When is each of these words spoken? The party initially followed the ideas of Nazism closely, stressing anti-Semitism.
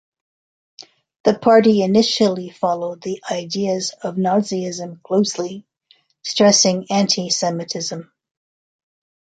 The 1.25 1.37
party 1.37 1.83
initially 1.83 2.49
followed 2.49 3.03
the 3.03 3.21
ideas 3.29 3.93
of 4.01 4.15
Nazism 4.15 4.99
closely, 5.03 5.63
stressing 6.23 6.87
anti-Semitism. 6.89 8.11